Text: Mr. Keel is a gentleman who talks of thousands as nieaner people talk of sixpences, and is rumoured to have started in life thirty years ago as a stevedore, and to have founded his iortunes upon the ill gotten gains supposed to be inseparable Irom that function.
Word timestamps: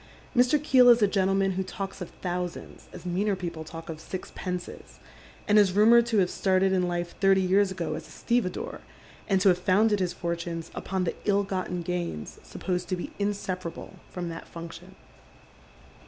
Mr. 0.35 0.57
Keel 0.59 0.89
is 0.89 1.03
a 1.03 1.07
gentleman 1.07 1.51
who 1.51 1.61
talks 1.63 2.01
of 2.01 2.09
thousands 2.23 2.87
as 2.91 3.05
nieaner 3.05 3.37
people 3.37 3.63
talk 3.63 3.87
of 3.87 3.99
sixpences, 4.01 4.99
and 5.47 5.59
is 5.59 5.73
rumoured 5.73 6.07
to 6.07 6.17
have 6.17 6.31
started 6.31 6.73
in 6.73 6.87
life 6.87 7.13
thirty 7.19 7.39
years 7.39 7.69
ago 7.69 7.93
as 7.93 8.07
a 8.07 8.09
stevedore, 8.09 8.81
and 9.29 9.41
to 9.41 9.49
have 9.49 9.59
founded 9.59 9.99
his 9.99 10.15
iortunes 10.15 10.71
upon 10.73 11.03
the 11.03 11.13
ill 11.25 11.43
gotten 11.43 11.83
gains 11.83 12.39
supposed 12.41 12.87
to 12.89 12.95
be 12.95 13.13
inseparable 13.19 13.99
Irom 14.15 14.29
that 14.29 14.47
function. 14.47 14.95